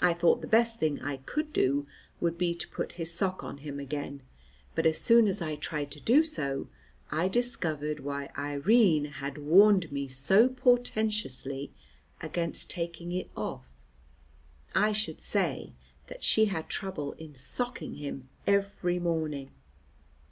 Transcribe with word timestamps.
I 0.00 0.14
thought 0.14 0.40
the 0.40 0.46
best 0.46 0.80
thing 0.80 0.98
I 1.02 1.18
could 1.18 1.52
do 1.52 1.86
would 2.22 2.38
be 2.38 2.54
to 2.54 2.68
put 2.70 2.92
his 2.92 3.12
sock 3.12 3.44
on 3.44 3.58
him 3.58 3.78
again, 3.78 4.22
but 4.74 4.86
as 4.86 4.98
soon 4.98 5.28
as 5.28 5.42
I 5.42 5.56
tried 5.56 5.90
to 5.90 6.00
do 6.00 6.24
so 6.24 6.68
I 7.10 7.28
discovered 7.28 8.00
why 8.00 8.30
Irene 8.38 9.04
had 9.20 9.36
warned 9.36 9.92
me 9.92 10.08
so 10.08 10.48
portentously 10.48 11.70
against 12.22 12.70
taking 12.70 13.12
it 13.12 13.28
off. 13.36 13.84
I 14.74 14.92
should 14.92 15.20
say 15.20 15.74
that 16.06 16.22
she 16.22 16.46
had 16.46 16.70
trouble 16.70 17.12
in 17.18 17.34
socking 17.34 17.96
him 17.96 18.30
every 18.46 18.98
morning. 18.98 19.50